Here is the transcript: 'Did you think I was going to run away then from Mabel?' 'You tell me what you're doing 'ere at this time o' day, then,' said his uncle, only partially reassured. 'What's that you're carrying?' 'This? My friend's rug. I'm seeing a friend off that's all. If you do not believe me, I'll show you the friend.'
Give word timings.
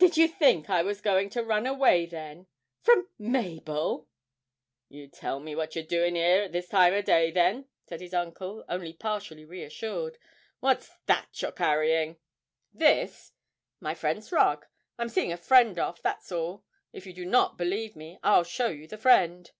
'Did 0.00 0.16
you 0.16 0.26
think 0.26 0.68
I 0.68 0.82
was 0.82 1.00
going 1.00 1.30
to 1.30 1.44
run 1.44 1.64
away 1.64 2.04
then 2.04 2.48
from 2.80 3.08
Mabel?' 3.20 4.08
'You 4.88 5.06
tell 5.06 5.38
me 5.38 5.54
what 5.54 5.76
you're 5.76 5.84
doing 5.84 6.18
'ere 6.18 6.42
at 6.42 6.50
this 6.50 6.66
time 6.68 6.92
o' 6.92 7.00
day, 7.02 7.30
then,' 7.30 7.66
said 7.86 8.00
his 8.00 8.12
uncle, 8.12 8.64
only 8.68 8.92
partially 8.92 9.44
reassured. 9.44 10.18
'What's 10.58 10.90
that 11.06 11.40
you're 11.40 11.52
carrying?' 11.52 12.16
'This? 12.74 13.30
My 13.78 13.94
friend's 13.94 14.32
rug. 14.32 14.66
I'm 14.98 15.08
seeing 15.08 15.30
a 15.30 15.36
friend 15.36 15.78
off 15.78 16.02
that's 16.02 16.32
all. 16.32 16.64
If 16.92 17.06
you 17.06 17.12
do 17.12 17.24
not 17.24 17.56
believe 17.56 17.94
me, 17.94 18.18
I'll 18.24 18.42
show 18.42 18.70
you 18.70 18.88
the 18.88 18.98
friend.' 18.98 19.52